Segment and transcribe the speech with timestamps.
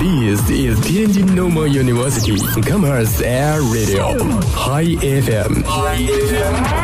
[0.00, 4.16] This is Tianjin Normal University Commerce Air Radio
[4.54, 5.62] High FM。
[5.62, 6.79] 等一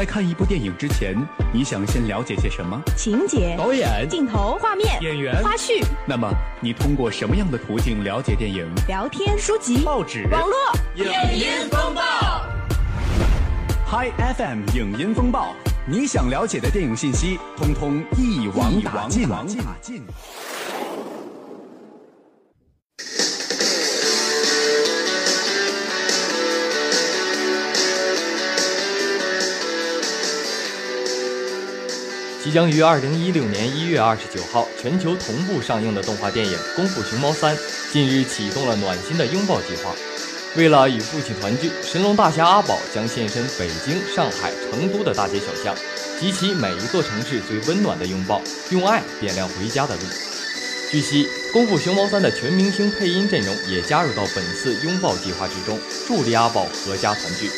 [0.00, 1.14] 在看一部电影之前，
[1.52, 2.80] 你想先了解些什么？
[2.96, 5.84] 情节、导演、镜头、画面、演员、花絮。
[6.06, 6.26] 那么，
[6.58, 8.66] 你通过什么样的途径了解电影？
[8.88, 10.56] 聊天、书籍、报纸、网络、
[10.94, 12.00] 影音风暴。
[13.90, 19.28] Hi FM 影音风暴，你想了解的电影信息，通通一网打尽。
[32.42, 37.54] 即将于二零一六年一月二十九号全球同步上映的动画电影《功夫熊猫三》，
[37.92, 39.94] 近日启动了暖心的拥抱计划。
[40.56, 45.76] 为了与父亲团聚，神龙大侠阿宝将现身北京、上海、成都的大街小巷，
[46.18, 50.00] 集齐每一座城市最温暖的拥抱，用爱点亮回家的路。
[50.90, 57.50] 据悉，《功夫熊猫三》的全明星配音阵容也加入到本次拥抱计划之中，助力阿宝阖家团聚。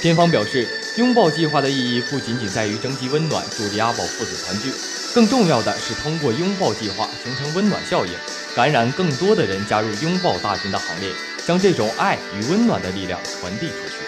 [0.00, 0.66] 片方表示。
[1.00, 4.70] 拥抱计划的意义不仅仅在于征集温暖，助力阿宝父子团聚，
[5.14, 8.12] 更重要的是通过拥抱计划形成温暖效应，
[8.54, 11.10] 感染更多的人加入拥抱大军的行列，
[11.46, 14.04] 将这种爱与温暖的力量传递出去。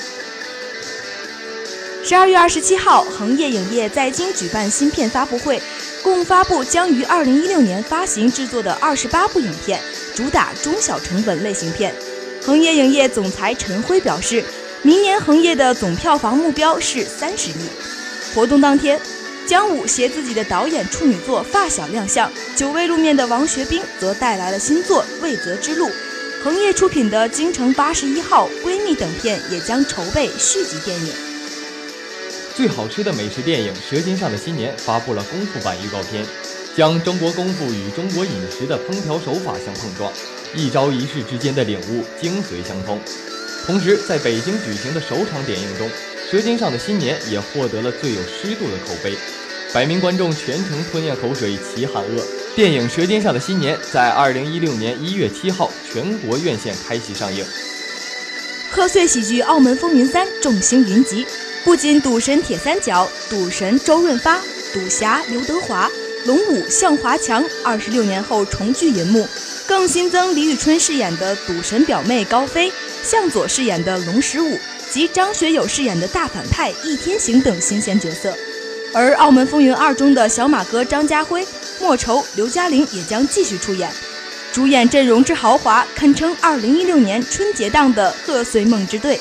[2.07, 5.63] 十二月二十七号，恒业影业在京举办新片发布会，
[6.03, 9.81] 共发布将于二零一六年发行制作的二十八部影片，
[10.15, 11.95] 主打中小成本类型片。
[12.43, 14.45] 恒业影业总裁陈辉表示。
[14.85, 17.55] 明年恒业的总票房目标是三十亿。
[18.35, 19.01] 活动当天，
[19.47, 25.87] 姜武携自己的导演处女作《发小》亮相，久未露面的王学兵则带来了新作《未择之路》。
[26.43, 31.13] 恒业出品的《京城八十一号》《闺蜜》等片也将筹备续集电影。
[32.57, 36.27] 最好吃的美食电影《舌尖上的新年》发布了功夫版预告片，
[36.77, 40.13] 将中国功夫与中国饮食的烹调手法相碰撞，
[40.57, 42.99] 一招一式之间的领悟精髓相通。
[43.65, 45.89] 同时，在北京举行的首场点映中，
[46.31, 49.15] 《舌尖上的新年》也获得了最有湿度的口碑，
[49.73, 52.25] 百名观众全程吞咽口水，齐喊饿。
[52.57, 57.45] 电影《舌尖上的新年》在二零一六年一月七号全国院线开启上映。
[58.73, 61.25] 贺岁喜剧《澳门风云三》众星云集，
[61.63, 64.41] 不仅赌神铁三角、赌神周润发、
[64.73, 65.89] 赌侠刘德华、
[66.27, 69.27] 龙五向华强二十六年后重聚银幕，
[69.67, 72.73] 更新增李宇春饰演的赌神表妹高飞。
[73.03, 74.57] 向佐饰演的龙十五
[74.89, 78.33] 及张学友饰演的大反派易天行等新鲜角色，
[78.95, 81.45] 而《澳门风云二》中的小马哥张家辉、
[81.81, 83.91] 莫愁、刘嘉玲也将继续出演，
[84.53, 89.19] 主演阵容之豪华，堪称2016年春节档的贺岁梦之队。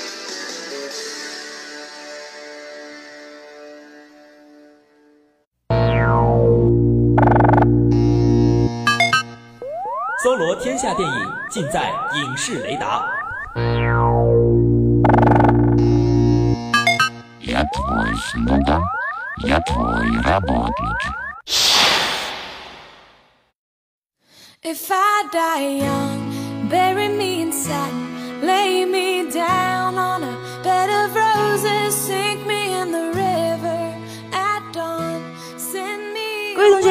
[10.42, 13.06] 罗天下电影，尽在影视雷达。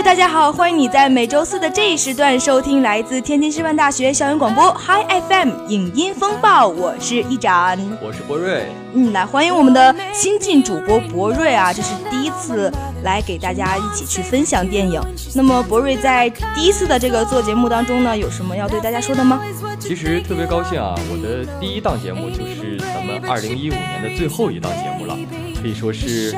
[0.02, 12.72] 大家好，欢迎你在每周四的这一时段收听来自天津师范大学校园广播 Hi FM 影音风暴，我是一展，我是博瑞，嗯，来欢迎我们的新晋主播博瑞啊，这是第一次
[13.02, 15.00] 来给大家一起去分享电影。
[15.34, 19.40] 那么博瑞在第一次的这个做节目当中呢，有什么要对大家说的吗？
[19.78, 25.16] 其实特别高兴啊，我的第一档节目就是咱们二零一五年的最后一档节目了，
[25.60, 26.34] 可以说是。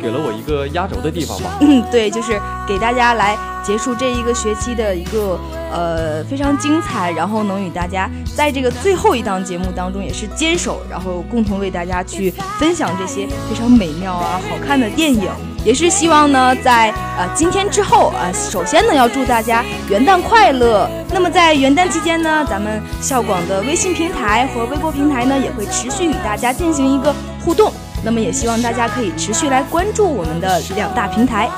[0.00, 1.58] 给了我一个压轴的地方吧。
[1.60, 5.38] 嗯，对，就是给大家来结束这一个学期的一个
[5.72, 15.28] 呃非常精彩，然后能与大家在这个最后一档节目当中也是坚守，然后共同为大家去分享这些非常美妙啊好看的电影，
[15.64, 20.88] 也是希望呢在呃今天之后啊，首先呢要祝大家元旦快乐。
[21.12, 27.14] 那么在元旦期间呢，咱们校广的微信平台和微博平台呢也会持续与大家进行一个
[27.44, 27.72] 互动。
[28.04, 31.48] 那么也希望大家可以持续来关注我们的两大平台。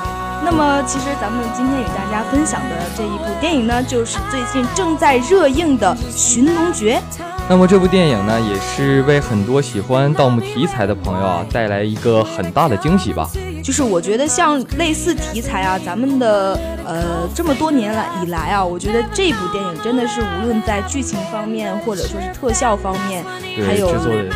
[0.45, 7.01] 那么其实咱们今天与大家分享的这一部电影呢，就是最近正在热映的《寻龙诀》。
[7.47, 13.29] 那么这部电影呢，也是为很多喜欢盗墓题材的朋友啊带来一个很大的惊喜吧。
[13.63, 23.23] 就是我觉得像类似题材啊，咱们的呃这么多年来以来啊，我觉得这部电影真的是无论在剧情方面，或者说是特效方面，
[23.65, 23.91] 还有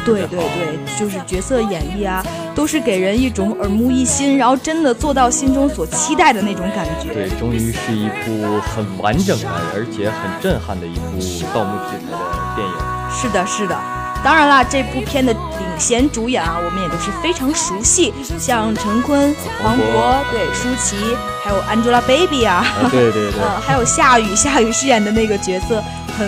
[0.06, 2.24] 对对对，就是角色演绎啊，
[2.56, 7.14] 都是给人一种耳目一新，然后真的做到心中所期待的那种感觉。
[7.14, 11.20] 对，终于是一部很完整的，而且很震撼的一部
[11.54, 12.74] 盗墓题材的电影。
[13.10, 13.78] 是的，是的。
[14.24, 15.34] 当然啦，这部片的
[15.78, 20.98] 领衔主演啊，我们也都是非常熟悉，像陈坤、黄渤，对，舒淇，
[21.44, 25.84] 还有 Angelababy 啊，啊对对对，呃， 还有夏雨，夏雨饰演的那个角色
[26.18, 26.28] 很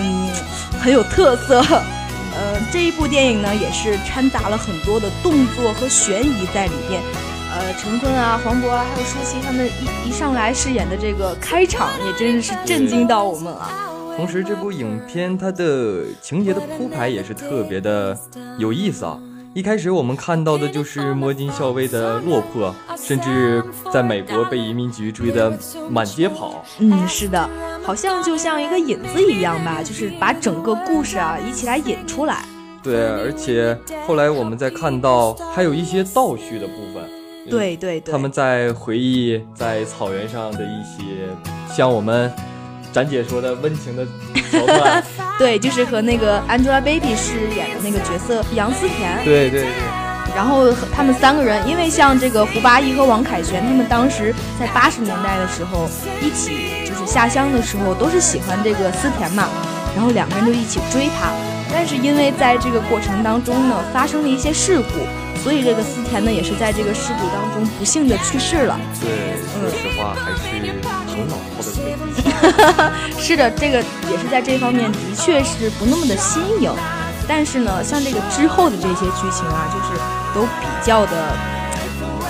[0.79, 1.61] 很有特色。
[1.61, 7.01] 呃，这一部电影呢，也是掺杂了很多的动作和悬疑在里面。
[7.51, 13.67] 呃，陈坤啊、黄渤啊，还有舒淇他们一一上来饰演的这个开场，也真的是震惊到我们了。
[14.15, 18.15] 同时，这部影片它的情节的铺排也是特别的
[18.59, 19.17] 有意思啊。
[19.59, 23.61] 一开始我们看到的就是摸金校尉的落魄，甚至
[23.91, 25.51] 在美国被移民局追得
[25.89, 26.63] 满街跑。
[26.77, 27.49] 嗯，是的，
[27.83, 32.45] 好像就像一个引子一样吧，就是把整个故事啊一起来引出来。
[32.81, 33.77] 对，而且
[34.07, 37.03] 后来我们再看到还有一些倒叙的部分。
[37.49, 41.03] 对对对，他们在回忆在草原上的一些，
[41.75, 42.31] 像我们
[42.91, 44.05] 展姐说的温情的
[44.51, 45.03] 桥段。
[45.39, 49.17] 对，就是和那个 Angelababy 饰演的那个角色杨思甜。
[49.23, 49.71] 对对对。
[50.35, 55.89] 然后他们三个人，因为像这个胡八一和王凯旋，他们当时在八十年代的时候
[56.21, 59.49] 一起就是下乡的时候，都是喜欢这个思甜嘛，
[59.95, 61.31] 然后两个人就一起追她。
[61.71, 68.79] 但是因为在这个过程当中呢，发生了一些事故，所以这个思甜呢也是在这个事故当中不幸的去世了。
[69.01, 70.59] 对，说实话还是
[73.19, 73.77] 是的，这个
[74.09, 76.71] 也是在这方面的确是不那么的新颖。
[77.27, 80.01] 但是呢，像这个之后的这些剧情啊，就是
[80.33, 81.11] 都比较的，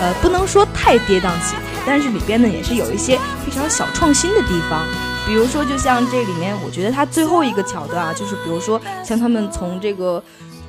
[0.01, 4.83] 呃，不能说太跌宕起伏，但是里边呢也是有一些非常小创新的地方。
[5.25, 10.21] 比如说，就像这里面，我觉得它最后一个桥段啊，就是比如说像他们从这个，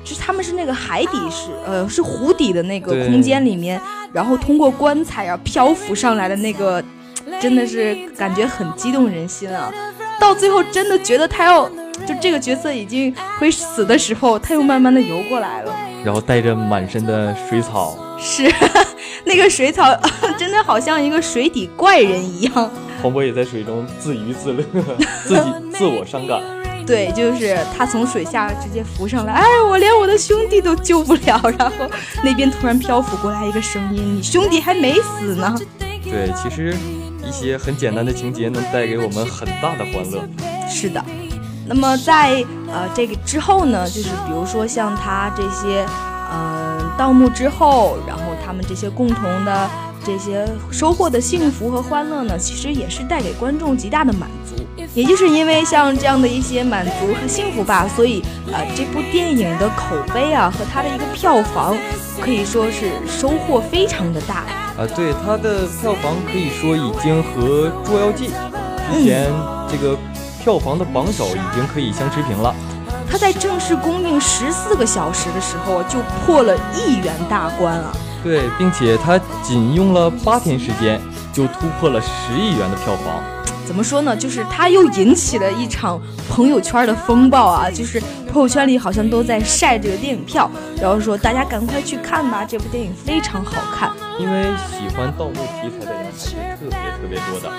[0.03, 3.81] 就是他们是那个海底是呃是湖底的那个空间里面，
[4.13, 6.81] 然后通过棺材啊漂浮上来的那个，
[7.39, 9.71] 真的是感觉很激动人心啊。
[10.19, 11.67] 到最后真的觉得他要
[12.05, 18.51] 就这个角色已经会死的时候，他又慢慢的游过来了，然后带着满身的水草，是
[19.25, 19.85] 那个水草
[20.37, 22.71] 真的好像一个水底怪人一样。
[23.01, 24.63] 黄渤也在水中自娱自乐，
[25.25, 26.39] 自己自我伤感。
[26.85, 31.41] 对，就是他从水下直接浮上来，哎，我连我的兄弟都救不了。
[31.57, 31.89] 然后
[32.23, 35.55] 那边突然漂浮过来一个声音：“你兄弟还没死呢。”
[36.03, 36.75] 对，其实
[37.31, 40.21] 一些很简单的情节能带给我们很大的欢乐。
[40.69, 41.01] 是的。
[41.65, 45.85] 那么在呃这个之后呢，就是比如说像他这些
[46.29, 49.69] 嗯盗墓之后，然后他们这些共同的。
[50.03, 54.60] 这些收获的幸福和欢乐呢，其实也是带给观众极大的满足。
[54.93, 58.21] 也就是因为像这样的一些满足和幸福吧，所以
[58.51, 61.77] 呃，这部电影的口碑啊和它的一个票房
[62.19, 64.43] 可以说是收获非常的大
[64.77, 64.85] 啊。
[64.93, 68.27] 对它的票房可以说已经和《捉妖记》
[68.93, 69.31] 之前
[69.69, 69.97] 这个
[70.43, 72.53] 票房的榜首已经可以相持平了。
[73.09, 77.93] 它在正式公映十四个小时的时候就破了亿元大关啊。
[78.21, 80.99] 对，并且它仅用了八天时间
[81.31, 83.40] 就突破了十亿元的票房。
[83.65, 84.15] 怎么说呢？
[84.15, 87.69] 就是它又引起了一场朋友圈的风暴啊！
[87.69, 90.49] 就是朋友圈里好像都在晒这个电影票，
[90.81, 93.91] 然后说大家赶快去看吧，这部电影非常好看。
[94.19, 97.49] 因为喜欢盗墓题材的人还是特别特别多的。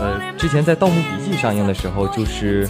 [0.00, 2.68] 呃，之前在《盗墓笔记》上映的时候，就是。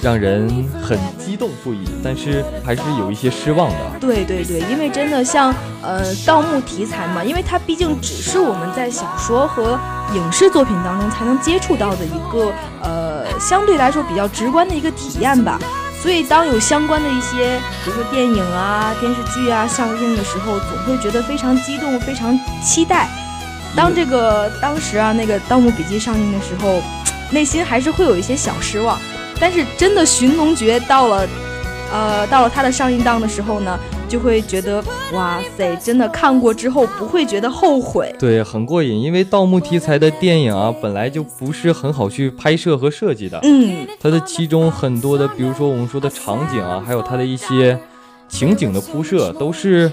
[0.00, 0.48] 让人
[0.82, 3.76] 很激动不已，但是还是有一些失望的。
[4.00, 5.52] 对对对，因为真的像
[5.82, 9.78] 呃盗墓题材嘛，因为它毕竟只是我们在小说和
[10.14, 12.52] 影视作品当中才能接触到的一个
[12.82, 15.58] 呃相对来说比较直观的一个体验吧。
[16.00, 23.08] 所以当有相关的一些，比如说电影啊、电视剧啊上映的时候，总会觉得非常激动、非常期待。
[23.74, 26.80] 当这个当时啊那个《盗墓笔记》上映的时候，
[27.32, 28.96] 内心还是会有一些小失望。
[29.40, 31.28] 但是真的《寻龙诀》到了，
[31.92, 33.78] 呃，到了它的上映档的时候呢，
[34.08, 38.14] 就会觉得哇塞，真的看过之后不会觉得后悔。
[38.18, 43.38] 对，很过瘾，因为盗墓题材的电影啊，本来就不是很好去拍摄和设计的。
[43.42, 47.78] 嗯，它的其中很多的，比如说我们说的场景啊，还有它的一些
[48.28, 49.90] 情景的铺设，都是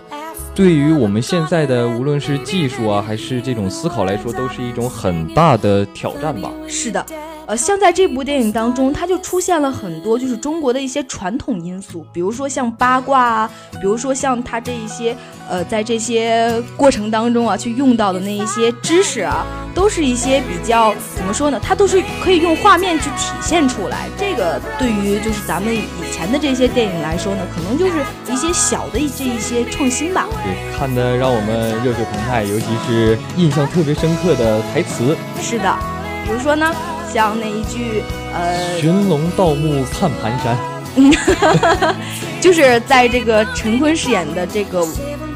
[0.54, 6.52] 对于我们现在的无论是技术啊，还是这种思考来说，都是一种很大的挑战吧。
[6.68, 7.06] 是的。
[7.48, 15.16] 呃，像在这部电影当中，它就出现了很多就是中国的一些传统因素，比如说像八卦啊，比如说像它这一些
[15.48, 21.60] 呃，在这些过程当中啊，去用到的那一些知识啊，都是一些比较怎么说呢？
[21.62, 24.10] 它都是可以用画面去体现出来。
[24.18, 27.94] 这个对于就是咱们以前的这些电影来说呢，可能就是
[28.32, 30.26] 一些小的这一些创新吧。
[30.44, 35.16] 对，看的让我们热血澎湃，尤其是印象特别深刻的台词。
[35.40, 35.78] 是的，
[36.26, 36.74] 比如说呢，
[37.16, 38.04] 像那一句
[38.34, 40.58] 呃，寻龙盗墓看盘山，
[42.42, 44.86] 就是在这个陈坤饰演的这个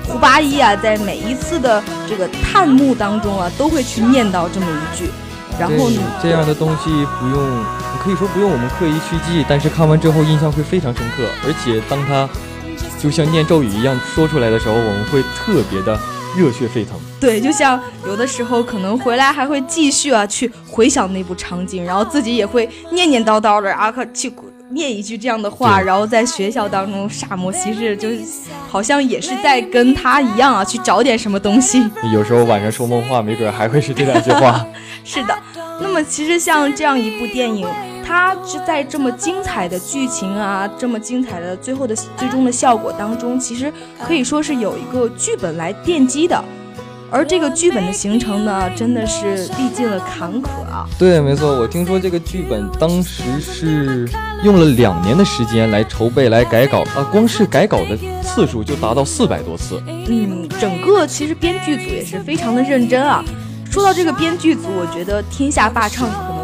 [0.06, 5.10] 胡八一啊，在每一次的这个探墓当中啊，都会去念叨这么一句。
[5.58, 7.64] 然后呢，这样的东西不用，
[8.04, 11.24] 可以说不用我们刻意去记，但是看完之后印象会非常深刻。
[11.48, 12.28] 而且当他
[13.02, 15.98] 就像念咒语一样说出来的时候，我们会特别的
[16.38, 17.00] 热血沸腾。
[17.20, 24.32] 对，就像有的时候可能回来还会继续啊去回想那部场景，然后自己也会念念叨叨的啊，去
[24.72, 28.10] 念一句这样的话，然后在学校当中煞魔其事，就
[28.70, 31.84] 好像也是在跟他一样啊去找点什么东西。
[32.14, 34.64] 有时候晚上说梦话，没准还会是这两句话。
[35.04, 35.36] 是的，
[35.82, 37.68] 那么其实像这样一部电影，
[38.10, 43.72] 它是在这么精彩的剧情啊，这么精彩的最后的最终的效果当中，其实
[44.04, 46.44] 可以说是有一个剧本来奠基的。
[47.12, 50.90] 而这个剧本的形成呢，真的是历尽了坎坷啊。
[50.98, 54.10] 对，没错，我听说这个剧本当时是
[54.44, 59.80] 用了两年的时间来筹备、来改稿啊，光是改稿的次数就达到四百多次。
[59.86, 63.24] 嗯，整个其实编剧组也是非常的认真啊。
[63.70, 66.39] 说到这个编剧组，我觉得天下霸唱可能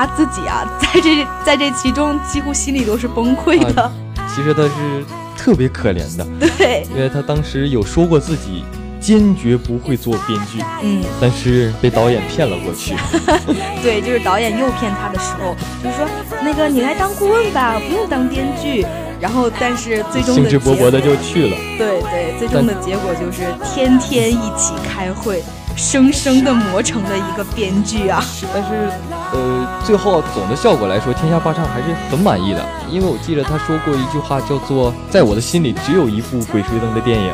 [0.00, 3.92] 他自己啊， 在这在这其中几乎心里都是崩溃的。
[4.34, 5.04] 其实他是
[5.36, 6.26] 特别可怜的，
[6.56, 8.64] 对，因为他当时有说过自己
[8.98, 12.94] 坚决不会做编剧，嗯，但是被导演骗了过去。
[13.82, 15.54] 对，就是导演诱骗他的时候，
[15.84, 16.08] 就是说
[16.42, 18.86] 那个你来当顾问吧，不用当编剧。
[19.20, 21.56] 然后，但是最终的兴致勃勃的就去了。
[21.76, 25.42] 对对，最终的结果就是天天一起开会。
[25.76, 28.22] 生生的磨成了一个编剧啊！
[28.52, 28.90] 但是，
[29.32, 32.64] 呃，最后总的效果来说，天下霸唱还是很满意的。
[32.90, 37.32] 因为我记得他说过一句话，叫做“在我的心里只有一部《鬼吹灯》的电影”，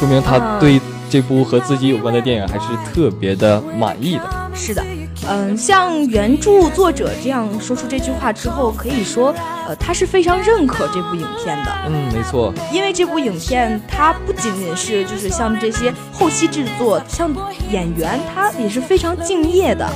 [0.00, 4.22] 说明他对这部和自己有关的电影还是特别的满意的。
[4.54, 4.82] 是的。
[5.26, 9.34] 嗯，像原著作者这样说出这句话之后，可以说，
[9.66, 11.72] 呃，他是非常认可这部影片的。
[11.86, 12.52] 嗯，没错。
[12.70, 17.30] 因为这部影片，它不仅仅是就是像这些后期制作，像
[17.70, 19.90] 演员，他也是非常敬业的。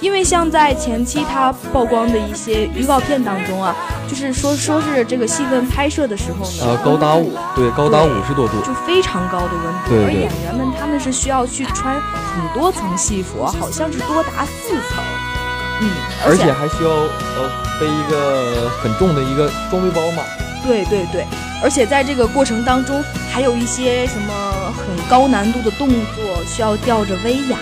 [0.00, 3.74] 因为像在前期他曝光的一些预告片当中啊，
[4.08, 15.02] 就是说说是这个戏份拍摄的时候呢，呃，高达五对高达五十多度，就非常高的温度，对而演员们他们是需要去穿很多层戏服，好像是多达四层，
[15.80, 15.90] 嗯，
[16.24, 17.50] 而且还需要呃
[17.80, 20.22] 背一个很重的一个装备包嘛，
[20.64, 21.26] 对对对，
[21.60, 23.02] 而且在这个过程当中
[23.32, 27.58] 还有一些什么很高难度的动作需要吊着威亚。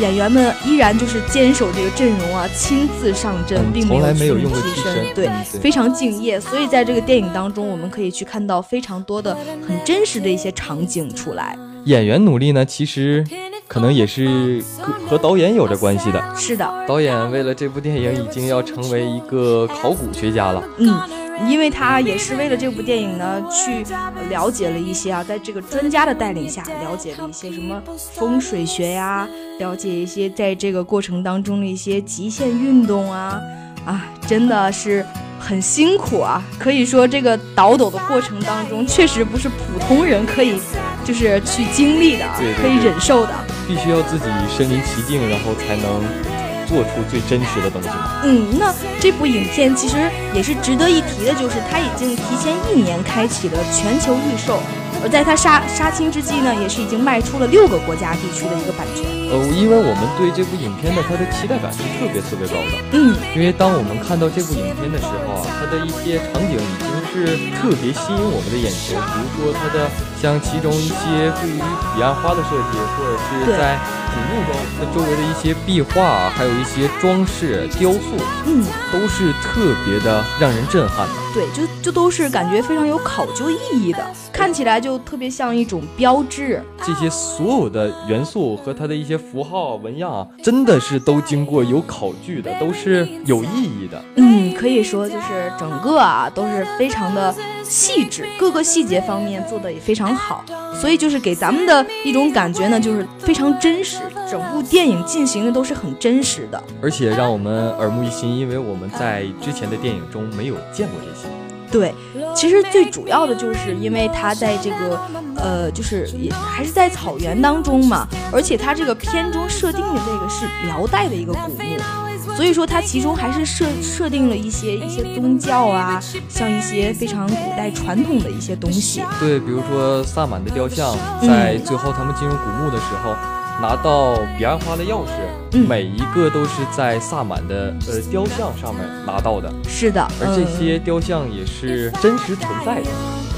[0.00, 5.28] 演员们依然就是坚守这个阵容啊，亲自上阵，并没有用替身，对，
[5.60, 6.40] 非常敬业。
[6.40, 9.36] 所以在这个电影当中，我们可以去看到非常多的
[9.66, 11.56] 很真实的一些场景出来。
[11.84, 13.24] 演员努力呢，其实
[13.68, 14.60] 可能也是
[15.08, 16.34] 和导演有着关系的。
[16.36, 20.62] 是的，导演为了这部电影已经要成为一个考古学家了。
[20.78, 21.23] 嗯。
[21.48, 23.84] 因为他也是为了这部电影呢，去
[24.28, 27.82] 了解了一些啊，在这个专家的带领下，了解了一些什么
[28.14, 33.40] 风水学呀，了解一些在这个过程当中的一些极限运动啊，
[33.84, 35.04] 啊，真的是
[35.38, 36.42] 很辛苦啊！
[36.58, 40.58] 可以说这个倒斗的过程当中，确实不是普通人可以
[41.04, 42.24] 就是去经历的，
[42.60, 43.34] 可以忍受的，
[43.68, 44.24] 必须要自己
[44.56, 46.33] 身临其境，然后才能。
[46.74, 47.88] 做出最真实的东西？
[48.24, 54.58] 嗯，那这部影片其实也是值得一提的，就是它已经提前一年开启了全球预售。
[55.04, 59.04] 而在它杀杀青之际呢，也是已经卖出了六个国家地区的一个版权。
[59.28, 62.72] 呃，因为我们对这部影片的它的期待感是特别特别高的。
[62.96, 68.96] 嗯，因为当我们看到这部影片的时候啊，它的一些场景已经是特别吸引我们的眼球。
[68.96, 71.60] 比如说它的像其中一些对于
[71.92, 73.76] 彼岸花的设计，或者是在
[74.08, 78.16] 古墓中它周围的一些壁画，还有一些装饰雕塑，
[78.48, 81.14] 嗯，都是特别的让人震撼的。
[81.34, 81.68] 对，就。
[81.84, 86.62] 就都是感觉非常有考究意义的，看起来就特别像一种标志。
[86.82, 94.02] 这些所有的元素和它的一些符号纹样啊，真的是都经过有考据的，都是有意义的。
[94.16, 100.42] 嗯，可以说就是整个啊都是非常的细致，各个细节方面做的也非常好，
[100.80, 103.98] 所以就是给咱们的一种感觉呢，就是非常真实。
[104.30, 111.28] 整部电影进行的都是很真实的，而且让我们耳目一新，因为我们在之前的电影中没有见过这些。
[111.74, 111.92] 对，
[112.36, 115.00] 其实最主要的就是因为它在这个，
[115.34, 129.02] 呃，就是也还是在草原当中嘛，而且它这个片中设定的这个是辽代的一个古墓，所以说它其中还是设设定了一些一些宗教啊，像一些非常古代传统的一些东西。
[129.18, 133.16] 对，比如说萨满的雕像，在最后他们进入古墓的时候。
[133.64, 139.50] 拿到彼岸花的钥匙，每一个都是在萨满的呃雕像上面拿到的。
[139.66, 142.90] 是的，而这些雕像也是真实存在的。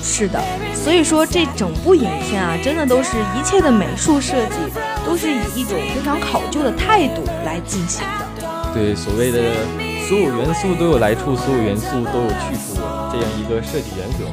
[0.03, 0.43] 是的，
[0.75, 4.57] 所以说这整部影片啊，真的都是一切的美术设计
[5.07, 8.27] 都是以一种非常考究的态度来进行的。
[8.75, 9.39] 对，所谓的
[10.09, 12.81] 所有元素都有来处，所有元素都有去处，
[13.13, 14.25] 这样一个设计原则。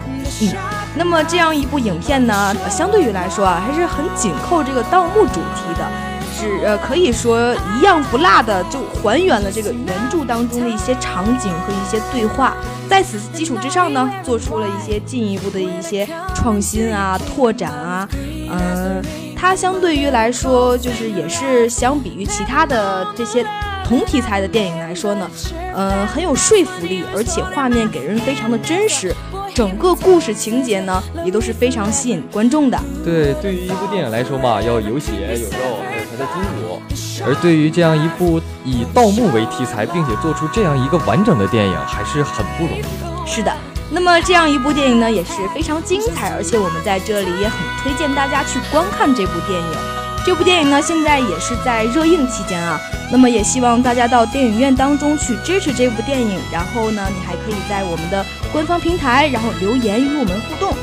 [0.41, 0.82] 嗯。
[0.95, 5.87] 那么这样一部影片呢，相对于来说啊，还是很紧扣这个盗墓主题的，
[6.35, 12.53] 是呃可以说一样不落的就还原了这个原著当中的一些场景和一些对话，
[12.87, 18.07] 在此基础之上呢，做出了一些进一步的一些创新啊、拓展啊，
[18.51, 19.03] 嗯，
[19.35, 23.43] 它相对于来说就是也是相比于其他的这些
[23.83, 25.27] 同题材的电影来说呢，
[25.75, 29.13] 嗯，很有说服力，而且画面给人非常的真实。
[29.53, 32.79] 整个故事情节呢，也都是非常吸引观众的。
[33.05, 36.81] 对，对于一部电影来说嘛，要有血有肉，还有它的筋骨。
[37.23, 43.27] 而对于这样一部以盗墓为题材，并且做出这样一个完整的电影，还是很不容易的。
[43.27, 43.55] 是的，
[43.91, 50.02] 那么这样一部电影呢，也是非常精彩，而且我们在这里也很推荐大家去观看这部电影。
[50.25, 52.79] 这部电影呢，现在也是在热映期间啊。
[53.11, 56.39] 那么也希望大家到电影院当中去支持这部电影。
[56.51, 60.73] 然后呢，你还可以在我们的官方平台，然后留言与我们互动。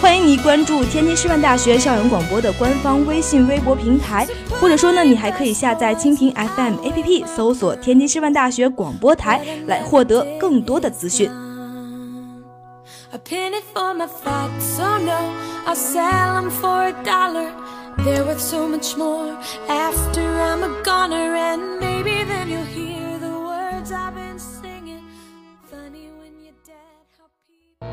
[0.00, 4.26] 欢迎你关注天津师范大学校园广播的官方微信、微博平台，
[4.60, 11.30] 或者说呢，你还可以下载蜻蜓 FM APP，搜索天津师范大学广播台，来获得更多的资讯。
[17.97, 19.37] They're worth so much more
[19.69, 25.05] after I'm a goner, and maybe then you'll hear the words I've been singing.
[25.69, 27.85] Funny when you're dead, how people.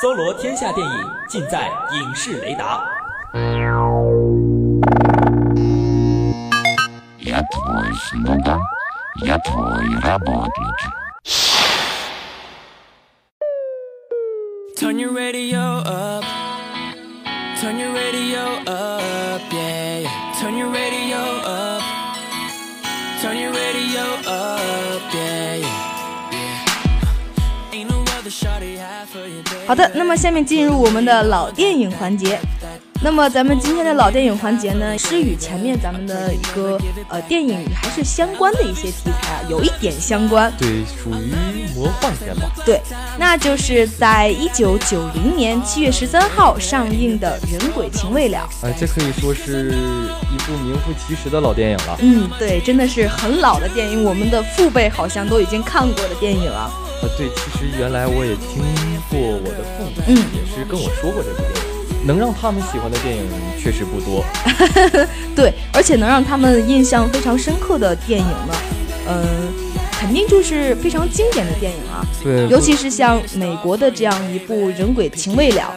[0.00, 2.84] 搜罗天下电影，尽在影视雷达。
[7.18, 8.58] Я твой слуга,
[9.16, 11.01] я твой работник.
[14.75, 16.23] Turn your radio up.
[17.61, 20.33] Turn your radio up, yeah.
[20.41, 21.81] Turn your radio up.
[23.21, 25.63] Turn your radio up, yeah.
[29.67, 32.39] 好的，那么下面进入我们的老电影环节。
[33.03, 40.51] 那么咱们今天的老电影环节呢，是与前面咱们的一个呃电影还是相关的一些题材啊，有一点相关。
[40.57, 41.33] 对，属于
[41.75, 42.49] 魔幻片吧。
[42.65, 42.79] 对，
[43.19, 48.47] 那就是在一九九零年七月十三号上映的《人鬼情未了》。
[48.65, 49.73] 哎，这可以说是
[50.31, 51.97] 一部名副其实的老电影了。
[51.99, 56.57] 嗯，对，真的是很老的电影，我们的父辈好像都已经看过的电影了。
[56.57, 56.71] 啊，
[57.17, 58.63] 对，其实原来我也听
[59.09, 61.72] 过我的父母，嗯，也是跟我说过这部电影。
[62.05, 63.23] 能让他们喜欢的电影
[63.59, 64.23] 确实不多，
[65.35, 68.53] 对，而且能让他们印象非常深刻的电影呢，
[69.07, 69.53] 嗯，
[69.99, 72.05] 肯定就是非常经典的电影啊。
[72.23, 75.73] 对，尤其是像美国的这样一部《人鬼情未了》。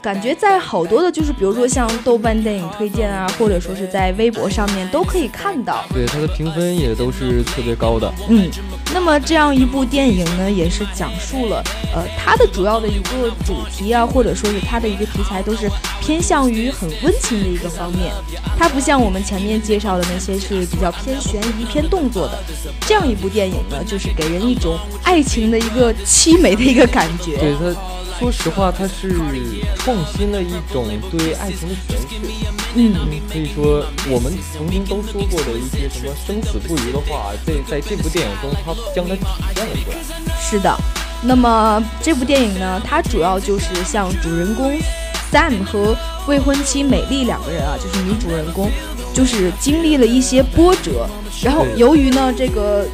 [0.00, 5.84] 感觉在好多的，就是比如说像豆瓣电影推荐啊，或者说是在微博上面都可以看到。
[5.94, 8.12] 对它的评分也都是特别高的。
[8.28, 8.50] 嗯，
[8.92, 11.62] 那么这样一部电影呢，也是讲述了，
[11.94, 15.68] 呃，它的主要的一个主题啊，或者说是它的一个题材，都是
[16.00, 18.12] 偏向于很温情的一个方面。
[18.58, 22.38] 它不像我们前面介绍的那些是比较偏悬疑、偏动作的。
[22.82, 27.36] 这样一部电影呢，就是给人一种爱情的一个凄美的一个感觉。
[27.38, 27.74] 对它。
[28.20, 29.18] 说实话，它是
[29.78, 32.20] 创新了一种对爱情的诠释。
[32.74, 32.94] 嗯，
[33.28, 39.22] 可以说我们曾经都说过的一些什么生死不渝的话，在在这部电影中，它将它体
[39.54, 39.96] 现了出来。
[40.40, 40.76] 是的，
[41.22, 44.78] 那么这部电影呢，它主要就是像主人公
[45.32, 48.70] Sam 和未婚妻美丽两个人啊，就是女主人公，
[49.14, 51.08] 就是经历了一些波折，
[51.42, 52.86] 然后由于呢这个。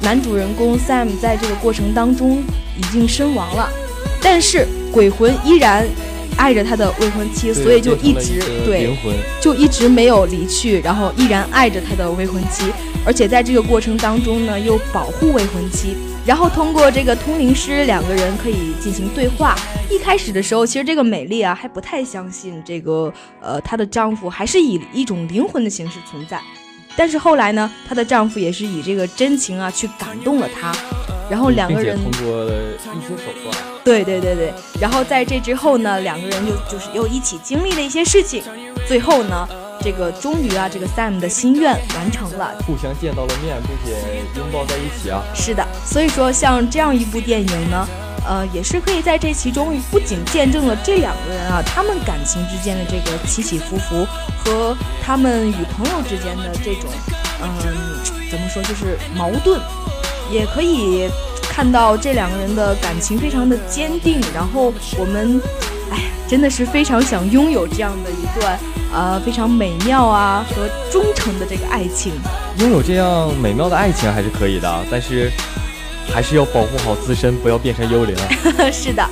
[0.00, 2.42] 男主人公 Sam 在这个过程当中
[2.76, 3.70] 已经身亡了，
[4.20, 5.86] 但是鬼魂依然
[6.36, 8.94] 爱着他的未婚妻，所以就一直对
[9.40, 12.64] 就一直没有离去，然后依然爱着他的未婚妻，
[13.06, 15.96] 而且在这个过程当中呢，又保护未婚妻。
[16.26, 19.54] 然后通过这个通灵师，两个人可以进行对话。
[19.90, 23.12] 一开始的时候，其实这个美丽啊还不太相信这个
[23.42, 26.40] 呃她的丈夫还是以一种灵魂的形式存在。
[26.96, 30.74] 但是后来呢，她的丈夫也是以这个真情啊去感动了她，
[31.28, 38.42] 然后两个人通过一些手段，对对对对，然后在这之后呢，两个人就就是又一起经历了一些事情，
[38.88, 39.46] 最后呢。
[39.80, 45.22] 这个终于啊，这个 Sam 的心愿完成了，互相见到了面，并且拥抱在一起啊。
[45.34, 47.86] 是的，所以说像这样一部电影呢，
[48.26, 54.06] 呃，也是可以在这其中不仅见证了这两个人啊，他们感情之间的这个起起伏伏，
[54.42, 56.90] 和他们与朋友之间的这种，
[57.42, 57.48] 嗯，
[58.30, 59.60] 怎么说，就是矛盾，
[60.30, 61.10] 也可以
[61.42, 65.38] 看到这两个人的感情非常的坚定，然后我们，
[65.90, 68.58] 哎，真的是非常想拥有这样的一段。
[68.94, 72.12] 呃，非常美妙啊和忠诚的这个爱情，
[72.60, 75.28] 拥有这样美妙的爱情还是可以的，但是
[76.12, 78.16] 还是要保护好自身，不要变成幽灵。
[78.72, 79.04] 是的，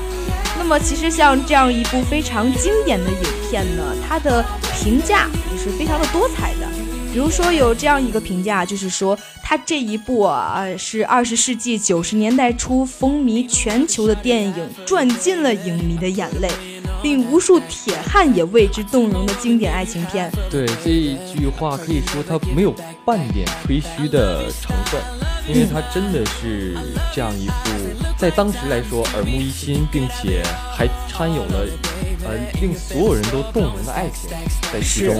[0.56, 6.68] 那么其实像这样一部非常经典的影片呢，它的评价也是非常的多彩的。
[7.12, 14.54] 比如说有这样一个评价，就是说它这一部啊是二十世纪九十年代初风靡全球的电影，
[14.86, 16.48] 赚尽了影迷的眼泪。
[17.02, 20.30] 令无数铁汉也为之动容的经典爱情片。
[20.50, 25.00] 对这一句话，可以说它没有半点吹嘘的成分，
[25.48, 26.76] 因为它真的是
[27.14, 27.52] 这样一部
[28.16, 30.42] 在当时来说耳目一新，并且
[30.76, 31.66] 还掺有了
[32.24, 34.30] 呃令所有人都动容的爱情
[34.72, 35.16] 在其中。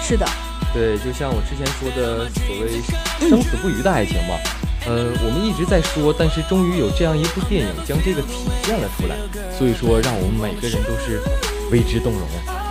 [0.00, 0.26] 是的。
[0.74, 2.80] 对，就像我之前说的所谓
[3.28, 4.36] 生死不渝的爱情嘛。
[4.86, 9.16] 呃，我们一直在说，但是终于有这样一部电影将这个体现了出来，
[9.56, 11.20] 所以说让我们每个人都是
[11.72, 12.22] 为之动容。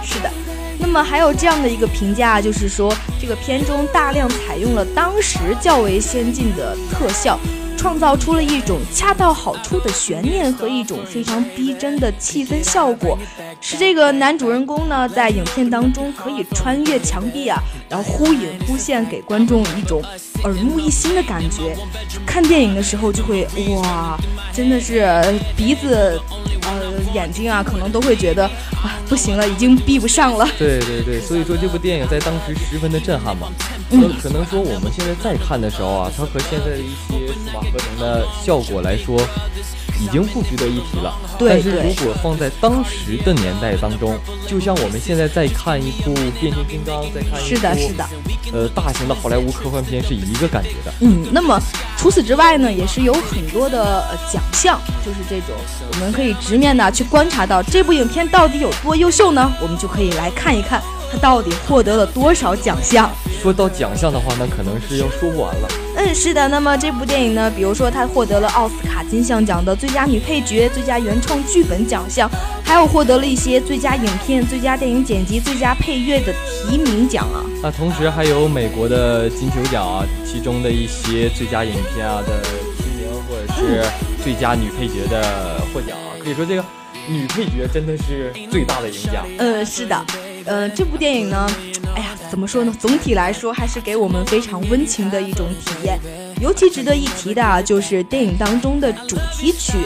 [0.01, 0.31] 是的，
[0.79, 7.37] 那么还有这样的一个评价，就是说这个片中大量采用了当时较为先进的特效。
[7.85, 13.15] 创造出了一种恰到好处的悬念和一种非常逼真的气氛效果，
[13.61, 20.01] 使这个男主人公呢在影片当中可以穿越墙壁啊，然后忽隐忽现，给观众一种
[20.43, 21.77] 耳目一新的感觉。
[22.25, 24.17] 看电影的时候就会哇，
[24.51, 25.07] 真的是
[25.55, 26.19] 鼻子。
[26.67, 28.43] 呃，眼睛啊，可能都会觉得
[28.73, 30.47] 啊，不行了，已经闭不上了。
[30.57, 33.47] 对对对，所以说这部电影在当时十分的震撼嘛。
[33.91, 39.19] 嗯，可能说我们现在再看的时候啊，它和现在的一些数码合成的效果来说。
[39.99, 41.13] 已经不值得一提了。
[41.39, 48.05] 但是如果放在当时的年代当中，就像我们现在在看一部变形金刚，在看一部是的，是的，
[48.53, 50.93] 呃，大型的好莱坞科幻片是一个感觉的。
[51.01, 51.59] 嗯，那么
[51.97, 55.55] 除此之外呢，也是有很多的奖项，就是这种
[55.91, 59.53] 我们可以直面的去观察到这部影片到底有多优秀呢？
[59.61, 60.81] 我们就可以来看一看
[61.15, 63.09] 它到底获得了多少奖项。
[63.41, 65.67] 说到奖项的话，那可能是要说不完了。
[65.95, 66.47] 嗯，是的。
[66.49, 72.29] 那么这部电影呢，比如说它获得了奥斯卡金像奖的最佳女配角、最佳原创剧本奖项，
[72.63, 77.45] 还有获得了一些最佳影片、最佳电影剪辑、最佳配乐的提名奖啊。
[77.61, 82.41] 那同时还有美国的金球奖啊，其中的一些最佳影片啊的
[82.77, 83.85] 提名，或者是
[84.23, 86.17] 最佳女配角的获奖啊。
[86.21, 86.65] 可以说这个
[87.07, 89.23] 女配角真的是最大的赢家。
[89.37, 90.03] 嗯，是的。
[90.45, 91.47] 嗯，这部电影呢。
[91.95, 92.75] 哎呀，怎么说呢？
[92.79, 95.99] 总体来说，还是给我们非常温情的一种体验。
[96.41, 99.77] 尤其值得一提的啊，就是电影当中的主题曲。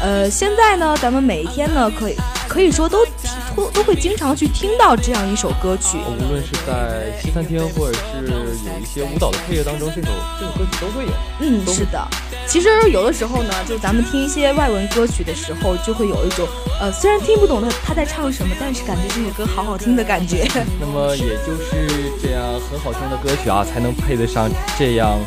[0.00, 2.16] 呃，现在呢，咱们每一天呢，可以
[2.48, 3.04] 可以说都
[3.54, 5.98] 都都会经常去听到这样一首歌曲。
[6.06, 11.12] 无论是在西餐厅，或者是有一些舞蹈的配乐当中，这首这首歌曲都会有。
[11.40, 12.06] 嗯，是的。
[12.46, 16.46] 其实有的时候呢，就咱们听一些外文歌曲的时候，就会有一种
[16.80, 20.46] 呃，虽然听不懂他他在唱什么，但是感觉这首歌好好听的感觉。
[20.78, 25.18] 那么也就是这样很好听的歌曲啊，才能配得上这样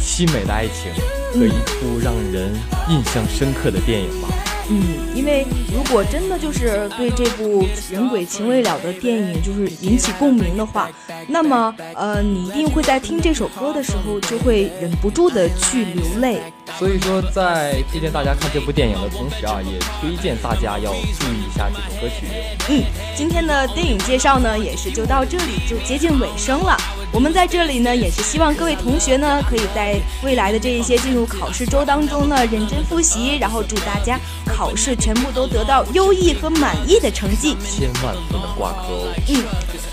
[0.00, 0.92] 凄美的爱情。
[1.34, 2.50] 和一部让人
[2.88, 4.28] 印象深刻的电影吧。
[4.68, 4.82] 嗯，
[5.14, 10.90] 因为如果真的就是对这部人鬼情未了的电影就是引起共鸣的话，
[11.28, 16.40] 那么呃，你一定会在听这首歌的时候就会忍不住的去流泪。
[16.78, 22.26] 所以说，在推荐大家看这部电影的同时啊，也推荐大家要注意一下这首歌曲。
[22.70, 22.82] 嗯，
[23.14, 26.76] 今天的电影介绍呢，也是就到这里就接近尾声了。
[27.12, 37.56] 我们在这里呢，也是希望各位同学呢，可以在未来的这一些进入考试周当中呢，认真复习，然后祝大家考试全部都得到优异和满意的成绩。
[37.64, 39.14] 千万不能挂科哦。
[39.28, 39.42] 嗯，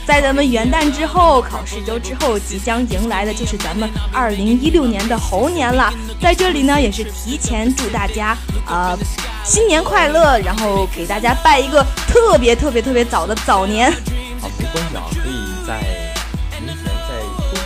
[0.05, 5.93] 在咱们元旦之后，考试周之后，即将迎来的就是咱们二零一六年的猴年了。
[6.21, 8.97] 在这里呢，也是提前祝大家啊、
[9.45, 13.93] 新年快乐，然后给大家拜一个特别特别特别早的早年。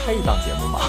[0.08, 0.80] 开一档节目嘛。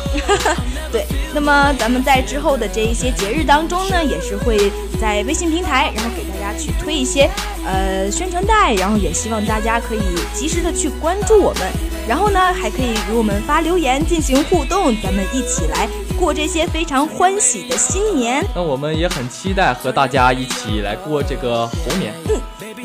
[0.92, 1.04] 对，
[1.34, 7.28] 那么咱们在之后的这一些节日当中呢，也是会在微信平台，然后给大家去推一些
[7.66, 10.00] 呃宣传带，然后也希望大家可以
[10.32, 11.62] 及时的去关注我们，
[12.08, 18.46] 然后呢还可以与我们发留言进行互动，咱们一起来过这些非常欢喜的新年。
[18.54, 22.14] 那我们也很期待和大家一起来过这个猴年。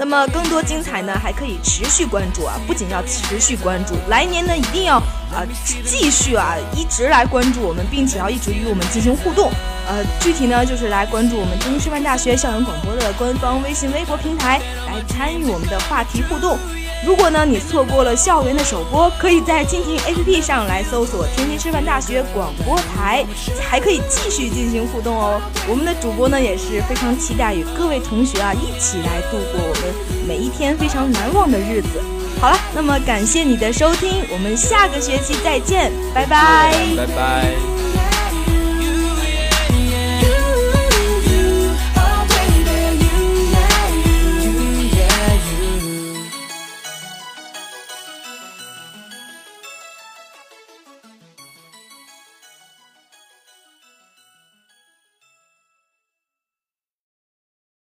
[0.04, 2.60] 那么更多精彩呢，还可以持续关注啊！
[2.68, 5.48] 不仅要持续关注，来年呢一定要啊、
[5.86, 9.50] 继续啊一直来关注我们，并且要一直与我们进行互动。
[9.88, 16.60] 呃，具体呢就是来关注我们天津师范大学校园广播的官方微信、微博平台，来参与我们的话题互动。
[17.06, 23.26] 如果呢你错过了校园的首播，可以在蜻蜓 APP 上来搜索天津师范大学广播台，
[23.70, 25.42] 还可以继续进行互动哦。
[25.68, 29.94] 我们的主播呢也是非常期待与各位同学啊一起来度过我们
[30.28, 32.02] 每一天非常难忘的日子。
[32.40, 36.74] 好了，那么感谢你的收听，我们下个学期再见，拜拜。
[36.98, 37.73] 拜拜。